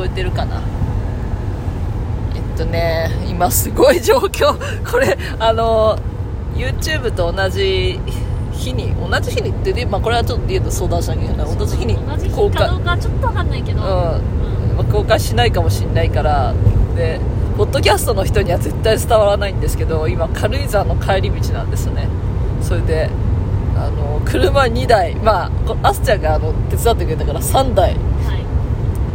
[0.00, 0.62] こえてるかな？
[2.34, 4.56] えっとね今すごい状況。
[4.90, 5.98] これあの
[6.54, 8.00] YouTube と同じ
[8.52, 11.14] 日に同じ日にってね、まあ、これはちょっと言うと相談しな。
[11.16, 13.86] きゃいけない同じ日に同じ日公開かどうかちょっとわかんないけど、うん。
[14.76, 16.54] まあ公開しないかもしれないから。
[16.96, 17.20] で
[17.56, 22.08] ポッドキャストの人には絶対伝わらないんですけど今軽井沢の帰り道なんですね。
[22.62, 23.10] それで
[23.76, 27.96] あの車2台まあこアスちゃんがあの手伝ってくれたから3台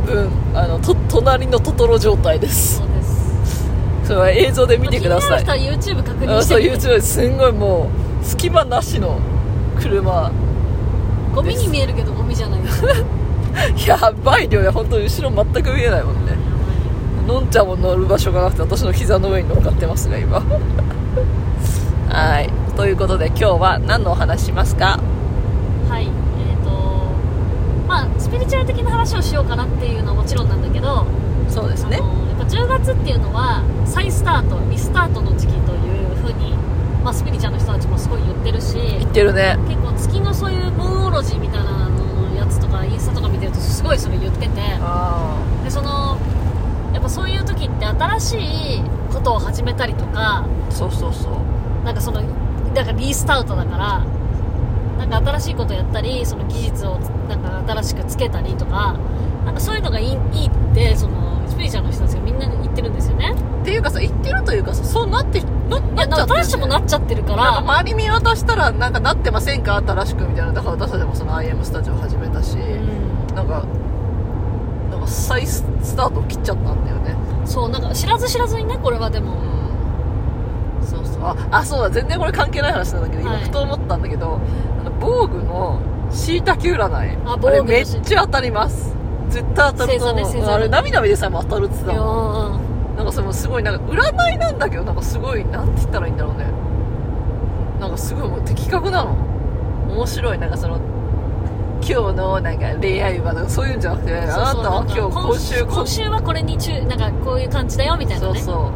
[0.05, 2.77] はい分あのと隣のトトロ状態です。
[2.77, 3.67] そうです。
[4.05, 5.43] それは映像で見てください。
[5.43, 6.87] 気になる人は YouTube 確認あそうしてみて。
[6.87, 7.89] YouTube すんごいも
[8.21, 9.19] う隙間なしの
[9.81, 10.31] 車
[11.33, 12.83] ゴミに見えるけどゴミじゃないです。
[13.87, 16.33] やばい量で本当に後ろ全く見えないもんね。
[17.27, 20.41] のんちゃんも乗る場所がなくて私の膝の上に乗っかってますが今。
[22.09, 22.49] はい。
[22.77, 24.99] ということで今日は何のお話しますか？
[25.89, 26.03] はい。
[26.03, 26.24] えっ、と
[27.87, 31.05] まあスピリチュアル的な話をしようかなっていうのはもちろんなんだけど、
[31.49, 31.97] そうですね。
[31.97, 32.03] や
[32.35, 36.53] っぱ10月っていうのは再スタートリスタートの時期というふうに、
[37.03, 39.57] まあ、スピリチュアルの人たちもすごい言ってるし言ってるね。
[39.67, 44.49] 結構月のそういうムーンオロジーみたいなのやつとかインスタとか見てるとすごいそれ言ってて
[44.81, 46.17] あでその
[46.93, 48.33] やっぱそういう時って新し
[48.77, 48.81] い
[49.13, 51.85] ことを始めたりとかあそうそうそう。
[51.85, 52.21] なんかその
[52.73, 54.05] だからリスタートだから
[54.97, 58.97] なんか新しいことやったりその技術をなんか新しくつけたりとか
[59.45, 63.33] なんかそういうのがいいいいってそのスピリチュアルの人たちがみんな言ってるんですよね。
[63.61, 66.27] っていうかさ言ってるというかさそうなってなないっちゃってるやなん。
[66.27, 69.75] か私たちもなっちゃってるかなんから周り見渡したらなんかなってませんか？
[69.77, 70.53] 新しくみたいな。
[70.53, 73.35] だから私たちもその IM スタジオ始めたし、うん。
[73.35, 73.65] なんか
[74.91, 75.63] なんか再ス
[75.95, 77.15] タートを切っちゃったんだよね。
[77.45, 79.64] そうなんか知らず知らずにねこれはでもうん
[81.31, 83.37] ああそうだ全然これ関係ない話なんだけど、はい。
[83.37, 84.39] 今ふと思ったんだけど
[84.81, 85.79] あの防具の
[86.11, 87.17] しいたけ占い。
[87.25, 88.95] あ防具のあれめっちゃ当たります。
[89.29, 92.61] 絶対当たると思う、星座ね星座ねあれ涙目でさえも当たるって言ってたもん。
[92.93, 92.97] ー。
[92.97, 96.45] なんかそれもすごいなんか占いなんだけどなんかすごいなんて言ったらいいんだろうね。
[97.79, 99.17] なんかすごいもう的確なの。
[99.89, 100.37] 面白い。
[100.37, 100.79] なんかその
[101.81, 108.39] 今日のなんか恋愛はなんかそういうんじゃなくてあなたは今日今週今週はこれに中なんかこういう感じだよみたいなね。
[108.39, 108.71] そうそ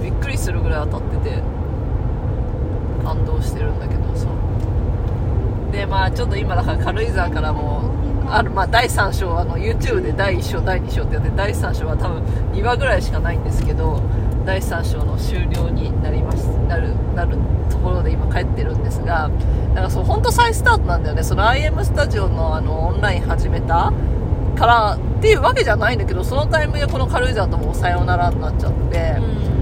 [0.00, 0.04] う。
[0.04, 1.42] びっくりするぐらい当たってて
[3.06, 5.72] 感動してるんだけどそう。
[5.72, 7.94] でまあちょっと今だから軽井沢からも
[8.28, 14.02] あるまあ第3章あの YouTube で第1章第2章ってやって第3章は多分2話ぐらいしかないんですけど
[14.44, 17.36] 第3章の終了になりますなるなる
[17.70, 19.28] ところで今帰ってるんですが
[19.74, 21.22] なんかそう本当再スタートなんだよね。
[21.22, 23.92] その IM スタジオのあのオンライン始めた
[24.56, 29.55] からっていうわけじゃないんだけどそのタイミングでこの軽井沢ともうさようならになっちゃって、うん。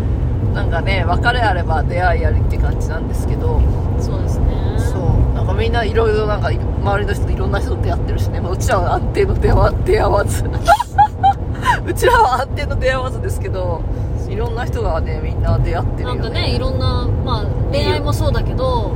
[0.75, 3.61] なんかね別れあれば出会いありって感じなんですけど。
[4.01, 4.77] そうですね。
[4.77, 5.35] そう。
[5.35, 10.43] なんかみんないろいろなんか周りの人といろんな人と出会ってるしね、まあうちらは安定の出会わ出会わず。
[11.87, 13.83] うちらは安定の出会わずですけど
[14.29, 16.21] いろんな人がねみんな出会ってるよね。
[16.21, 18.91] なんかねいろんな、まあ、恋愛もそうだけど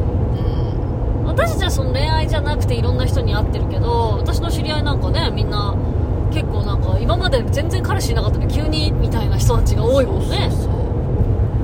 [1.22, 1.26] うん。
[1.26, 5.76] 私たちはその恋愛じゃなくていろんな人に会ってるけど私の知り合いなんかねみんな
[6.32, 10.48] 結構なんか今まで全然彼氏いなかったのに急にみたいな人たちが多いもんね。
[10.50, 10.77] そうそう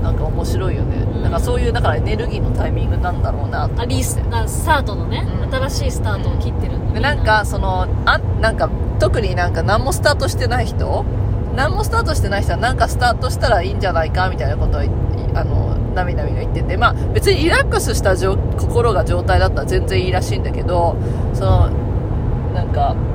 [0.04, 1.22] なんか面白いよね、ん。
[1.22, 5.54] なんかそういうだからエネルギーのタイミングなんだろうなあリスあスタートのね、うん。
[5.54, 8.70] 新しいスタートを切ってるんででなんかそのあなんか
[9.00, 11.04] 特になんか何もスタートしてない人
[11.56, 14.90] 何もスタートしてない人はなんかスタートしたらいいんじゃないかみたいなことをい
[15.34, 16.76] あのなみなみが言ってて。
[16.76, 20.96] まあ別にリラックスした状心が状態だったら全然いいらしいんだけど
[21.32, 21.70] その
[22.52, 23.13] なんかリ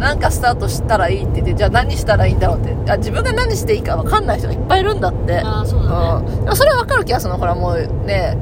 [0.00, 2.90] なんかスタートしたらいいって言ってじゃあ何したらいいんだろうって。
[2.90, 5.40] あ自分が何していいか分かんない人がいっぱいいるんだって。
[5.40, 6.20] ああそうだ。
[6.22, 7.38] ね、うん、でもそれは分かる気がするの。
[7.38, 8.38] ほらもうね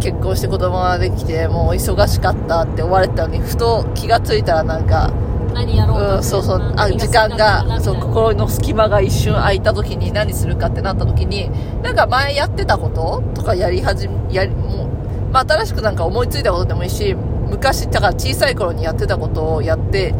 [0.00, 5.12] 結婚して子供ができてもう忙しかったって追われてたのにふと気がついたらなんか、
[5.52, 6.60] 何やろうかうん、そうそう。
[6.60, 11.50] あ何時間がそう心の隙間が一瞬空いた時に何するかってなった時に
[11.82, 20.14] なんか前やってたこととかやり始めやりもう、まあ、新しくなんか思いついたことでもいいし昔だから小さい頃にやってたことをやって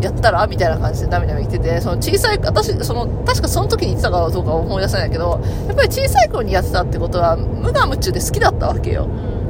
[0.00, 0.46] やったら？
[0.46, 9.04] みたいな感じで涙が言ってて、その小さい、私、その、確かその時に言ってたかどうかは思い出せないけど、やっぱり小さい頃にやってたってことは、無我夢中で好きだったわけよ。
[9.04, 9.40] うん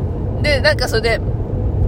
[0.43, 1.21] で、なんかそれで、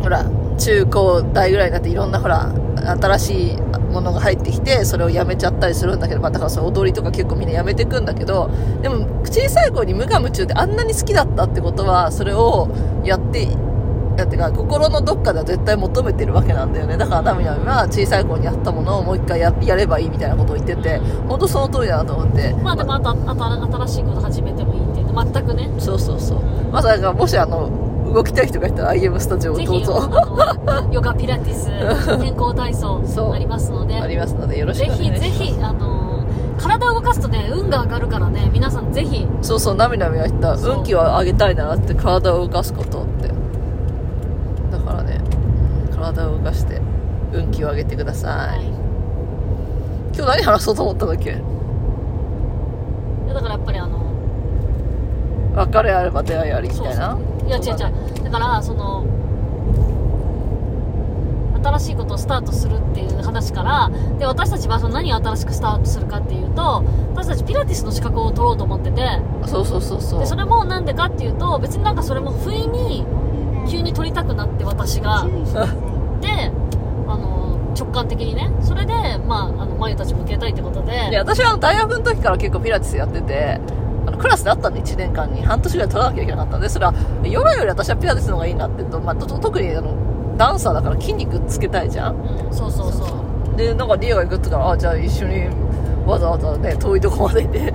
[0.03, 0.27] ほら、
[0.59, 2.53] 中高大ぐらいになっていろんなほら、
[3.01, 8.51] 新しいものが入ってきて、それをやめちゃったりするんだけど、まあだからその踊りとか結構みんなやめてくんだけど、
[8.83, 12.69] でも小さい頃に無我夢中であんなに好きだったってことは、それを
[13.05, 13.49] やって、
[14.17, 16.97] やってか、心のどっかでは絶対求めてるわけなんだよね。
[16.97, 20.99] だからダミナミは小さい頃にやったものをもう一回ややればいいみたいなことを言ってて、
[21.29, 22.53] 本当その通りだなと思って。
[22.63, 25.71] まあでもあと新しいこと始めてもいいって全くね。
[25.79, 26.41] そうそうそう。
[26.71, 27.71] まさかもしあの、
[28.13, 30.11] 動きたい人がいたら IM スタジオをどうぞ。
[30.93, 31.69] ヨガピラティス
[32.21, 33.33] 健康体操 そう。
[33.33, 33.95] ありますので。
[34.01, 35.23] ありますのでよろしぜくお願いします。
[35.25, 36.25] ひぜひあの
[36.59, 38.51] 体を動かすとね運が上がるからね。
[38.53, 39.27] 皆さんぜひ。
[39.41, 40.55] そうそうなみなみが言った。
[40.55, 43.32] 運気を上げたいならって体を動かすことって
[46.03, 46.81] 体を動かして
[47.33, 48.67] 運気を上げてください、はい。
[50.15, 51.33] 今日何話そうと思ったんだっけ？
[51.33, 51.41] だ
[53.41, 54.03] からやっぱりあの
[55.55, 57.13] 別れあれば出会いありみたいな？
[57.13, 57.49] そうそう。
[57.49, 57.73] いや違う違
[58.21, 58.25] う。
[58.25, 59.07] だからその
[61.63, 63.89] 新しいことをスタートするっていう話から
[64.19, 66.85] で私たちはその何を新しくスタートするかっていうと
[67.15, 69.21] 私たちピラティスの資格を取ろうと思ってて。
[69.47, 70.21] そうそうそうそう。
[70.21, 73.07] でそれもなんでかっていうと別になんかそれも不意に
[73.71, 75.25] 急に取りたくなって私が
[76.23, 76.51] で
[77.07, 78.51] あの直感的にね。
[78.63, 78.93] それで
[79.27, 81.11] まああの眉たちも受けたいってことで。
[81.11, 83.61] いや私は大学の時から結構ピラティスやってて
[84.07, 85.43] あのクラスであったんで1年間に。
[85.43, 92.17] 半年ぐらい取らなきゃいけなかったんでそれはヨガより私はピラティスの方がいいなってと、まあ、と特にあのダンサーだから筋肉つけたいじゃん。
[92.17, 93.57] うんそうそうそう。
[93.57, 95.47] でなんかリオが行くって言ったらあじゃあ一緒に
[96.07, 97.75] わざわざね遠いとこまで行って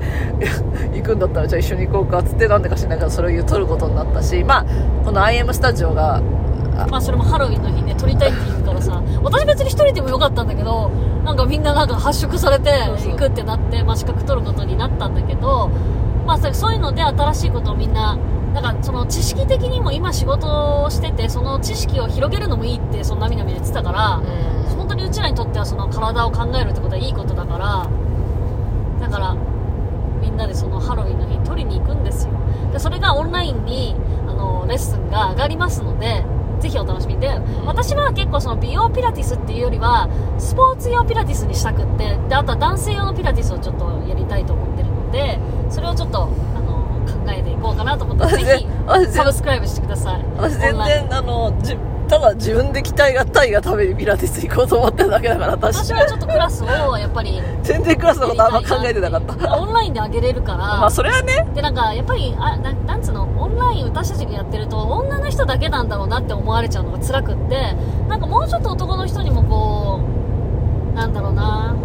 [0.98, 4.66] 行くんだったらじゃあ一緒に行こうかっつってなんでか知らないけどそれを取ることになったしまあ
[5.06, 6.22] この IM スタジオが
[6.78, 10.90] あまあそれもハロウィンの日ね撮りたいって言うからさ私別に一人でもよかったんだけど
[11.24, 15.70] なんかみんななんか発色されて行くってなって、まあ、資格取ることになったんだけど
[16.26, 18.18] まあそそういうので新しいことをみんな
[18.54, 24.58] なんかその知識的にも今仕事をしててその知識を広げるのもいいってそのなみなみで言ってたからうん。
[24.78, 27.90] 本当にうちらにとってはその体を考えるってことはいいことだから
[29.02, 29.36] だから
[30.22, 32.34] みんなでそのハロウィンの日取りに行くんですよ。
[32.72, 33.96] でそれがオンラインに
[34.28, 36.24] あのレッスンが上がりますので
[36.68, 37.22] ぜひお楽しみに。
[37.22, 37.30] で
[37.66, 48.68] 私は結構その美容ピラティスっていうよりはスポーツ用ピラティスにしたくってであとは男性用のピラティスをちょっとやりたいと思ってるのでそれをちょっとあの考えていこうかなと思ってぜひ
[49.12, 50.26] サブスクライブしてください。
[50.38, 59.58] 私全然あのじただ自分で鍛えがたいがためにピラティス行こうと思ってるだけだから私私はちょっとクラスをやっぱり全然クラスのことあんま考えてなかった。
[59.58, 61.48] オンラインで上げれるから、まあそれはね。
[61.54, 67.74] でなんかやっぱりあななんつうのオンライン私たちがやってると女の人だけなんだろうなって思われちゃうのが辛くって
[68.08, 70.00] なんかもうちょっと男の人にもこ
[70.94, 71.76] うなんだろうな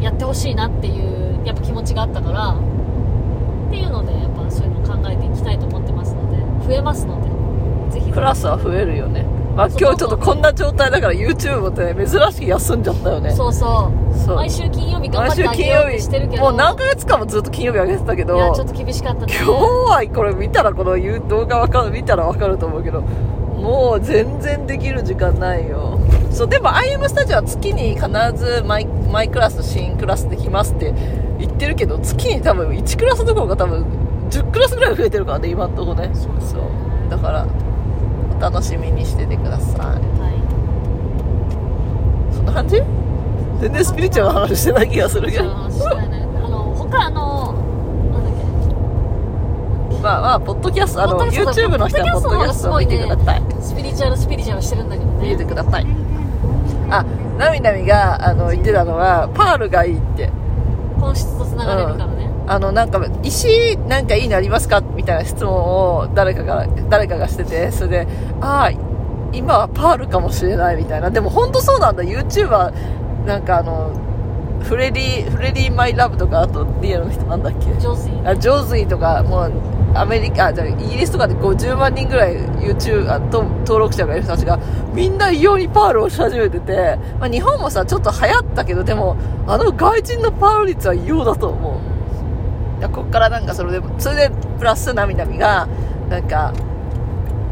[0.00, 7.29] やってほしいなっていうやっぱ気持ちがあったからっていうのでやっぱそういうのを考えていきたいと思ってますので増えますので
[7.90, 9.24] ぜひクラスは増えるよね。
[9.56, 9.78] まあそう。
[9.80, 13.30] 今日ちょっとこんな状態だから YouTube ってね珍しく休んじゃったよね。
[13.32, 14.18] そうそう。
[14.18, 14.36] そう。
[14.36, 16.42] 毎週金曜日頑張ってあげようって金曜日してるけど。
[16.42, 19.34] もう何ヶ月間もずっと金曜日上げてたけどいやちょっと厳しかったね。
[19.34, 20.96] 今日はこれ見たらこの
[21.28, 25.98] 動画わかる見たらわかると思うけどもう全然できる時間ないよ。
[26.30, 30.94] そうでも IM スタジオは月に必ずマイマイクラス新クラスできますって
[31.38, 33.84] 言ってるけど月に多分1クラスどころか多分
[34.30, 36.08] 10クラスぐらい増えてるからね今んとこね。
[36.14, 36.60] そうですね。
[37.10, 37.46] だからお
[38.40, 39.80] 楽しみにしててください。
[40.18, 40.32] は
[42.32, 42.82] そんな感じ
[43.60, 45.44] 全然スピリチュアルな話してない気がするけど。
[45.44, 45.68] あ
[46.48, 47.52] の他あの
[48.12, 48.32] なんだっ
[49.92, 50.02] け？
[50.02, 53.42] まあまあポッドキャストあの YouTube の人はポッドキャストを見てください。
[53.60, 55.86] スピリチュアルスピリチュアルしてるんだけど見ねてください。
[56.90, 57.04] あ
[57.38, 60.30] なみなみがあの言ってたのはパールがいいって。
[60.98, 64.80] 本質とつながれるからね、あのなんか石なんかいいのありますか？
[64.80, 68.08] みたいな質問を誰かが誰かがしててそれで
[68.40, 68.70] ああ
[69.32, 71.12] 今はパールかもしれないみたいな。
[71.12, 72.02] でも本当そうなんだ。
[72.02, 73.92] YouTuber なんかあの
[74.64, 77.66] フレディフレディマイラブとかあとリアルの人なんだっけ？
[77.80, 79.52] 上手にあジョーズイとかもう
[79.94, 84.58] アメリカあじゃあイギリスとかで50万人ぐらい YouTube あと登録者がいる人たちが
[84.92, 89.16] みんな異様にパールをし始めてて、まあ、日本もさちょっと流行ったけどでも
[89.46, 91.89] あの外人のパール率は異様だと思う
[92.88, 95.68] こっからなんかそれでそれでプラスなみなみが
[96.08, 96.52] なんか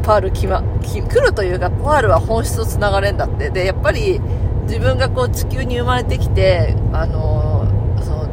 [0.03, 3.49] パールきまき来るというかパールは本質とつながれんだって。
[3.49, 4.19] でやっぱり
[4.63, 7.65] 自分がこう地球に生まれてきてあの
[8.01, 8.27] その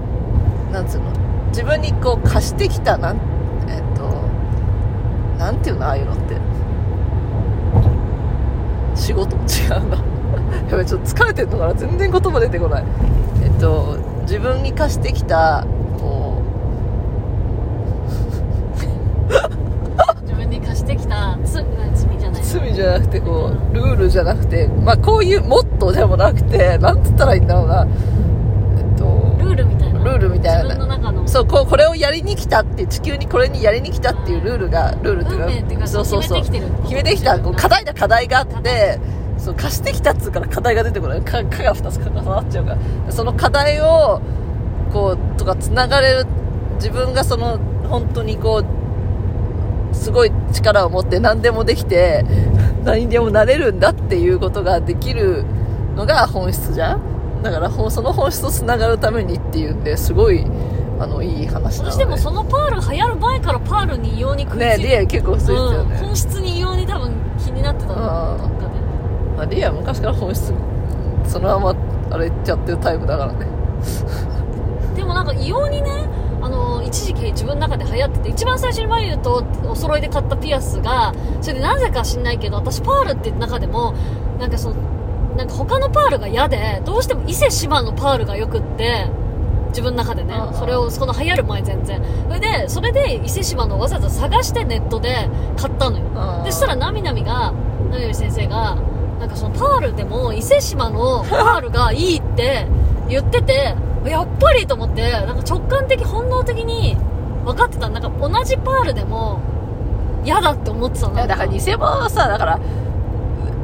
[0.73, 1.11] なんつうの
[1.49, 3.17] 自分にこう貸してきたなん
[3.69, 4.05] えっと
[5.39, 6.37] なんていうのああいうのって。
[8.97, 9.39] 仕事違
[9.77, 9.99] うんだ
[10.71, 11.75] やべちょっと疲れてるのかな。
[11.75, 12.85] 全然言葉出てこない。
[13.45, 15.67] えっと自分に貸してきた
[15.99, 16.43] こ
[20.23, 21.65] 自分に貸してきた罪
[21.95, 22.43] 罪じゃない。
[22.43, 27.87] う罪じゃなくてこうルールじゃなくてまあこういうモットーでもなくてなんつったらいいんだろうな。
[27.87, 29.05] えっと
[29.39, 30.05] ルールみたいな。
[30.05, 30.63] ルールみたいな。
[30.65, 31.27] 自分の中の。
[31.29, 36.43] そうこうこれをやりに来たって地球にこれにやりに来たっていうルールがルールっていうかそうそうそう。
[36.43, 36.83] 決めてきてる。
[36.83, 37.39] 決めてきた。
[37.41, 39.01] こう課題だ課題があって
[39.39, 41.23] そう貸してきたっつうから課題が出てこない。
[41.23, 43.13] かかが2つ重なっちゃうから。
[43.13, 44.21] その課題を
[44.93, 46.27] こうとかつながれる
[46.77, 48.86] 自分がその本当にこう
[49.97, 52.25] すごい力を持って何でもできて
[52.85, 55.45] 何にでもなれるんだっていうことができる
[55.97, 57.43] のが本質じゃん。
[57.43, 60.45] だからほその本質とつながるためにっていうんですごい
[60.99, 67.95] あのいい話なの私でもそのパールが流行る前からパールに異様に食いついねてリア結構そうですよね、うん、本質に異様に多分気になってたの。
[67.95, 68.81] どっかで
[69.37, 70.53] まあ、リア昔から本質
[71.27, 71.77] そのまま
[72.11, 73.47] あれ言っちゃってるタイプだからね。
[74.97, 76.09] でもなんか異様にね
[76.47, 81.13] あの一時期自分の中で流行ってて一番最初に眉とお揃いで買ったピアスが
[81.43, 83.95] それでなぜか知んないけど私パールって中でも
[84.39, 84.77] なんかその
[85.37, 89.09] なんか他のパールが嫌でどうしても伊勢志摩のパールがよくって
[89.71, 90.35] 自分の中でね。
[90.55, 92.01] それをその流行る前全然。
[92.29, 96.05] それでそれで伊勢志摩のわざわざ探してネットで買ったのよ。
[96.39, 96.45] うん。
[96.45, 97.53] でそしたらなみなみが
[97.91, 98.77] なみなみ先生が
[99.19, 102.67] なんかそのパールでも伊勢志摩のパールがいいって
[103.09, 103.75] 言ってて
[104.09, 106.97] やっぱりと思ってなんか直感的本能的に
[107.45, 107.89] 分かってた。
[107.89, 109.41] なんか同じパールでも
[110.25, 112.61] 嫌だって思ってたのだから偽物はさだから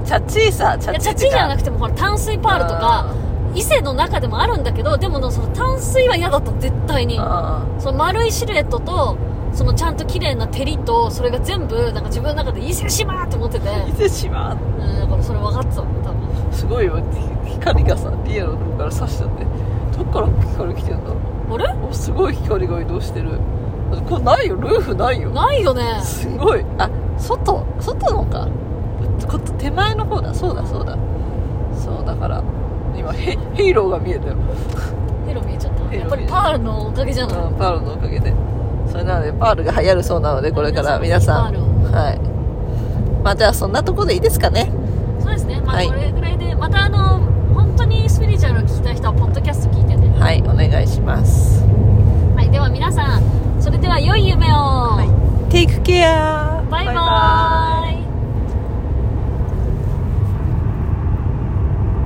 [0.04, 3.14] チャッチーさチャッチーチじゃなくてもほら淡水パールとか
[3.54, 7.18] 伊勢の中でもあるんだけどでもその淡水は嫌だったの絶対に。
[7.18, 9.16] あその丸いシルエットと
[9.52, 14.54] そのちゃんと綺麗な照りとそれが全部なんか自分の中で伊勢志摩って思ってて、伊勢志摩？
[14.54, 16.52] うん、だからそれ分かってたの多分。
[16.52, 17.02] すごいよ。
[17.44, 19.44] 光がさリアのとこから差しちゃって
[19.96, 21.16] どっから光来てんだろ
[21.54, 21.64] あれ？
[21.66, 23.38] うおすごい光が移動してる。
[24.08, 24.56] これないよ。
[24.56, 25.30] ルーフないよ。
[25.30, 26.00] ないよね。
[26.02, 26.64] すごい。
[26.78, 28.48] あ外外のか。
[29.28, 30.34] こっち手前の方だ。
[30.34, 30.96] そうだそうだ。
[31.76, 32.42] そうだから
[32.96, 34.36] 今ヘヘイローが見えたよ、
[35.26, 35.94] ヘロ見えちゃった？
[35.94, 38.32] やっぱりパールのおかげじゃない、うん、パールのおかげで。
[38.90, 41.54] それなのでパールが流行るそうなのでこれから皆さん。
[41.92, 42.18] はい。
[43.22, 44.72] まあじゃあそんなとこでいいですかね。
[45.20, 45.60] そうですね。
[45.60, 45.88] まあはい。
[45.88, 47.31] これぐらいで、またあの本
[47.82, 50.08] 当にスピリチュアルを聞きたい人はポッドキャスト聞いてね。
[50.20, 51.64] はいお願いします。
[52.36, 53.22] はいでは皆さん
[53.60, 55.04] それでは良い夢を、は
[55.48, 56.86] い、 Take care, bye。
[56.86, 56.94] バイ,バイ。
[56.94, 57.91] バ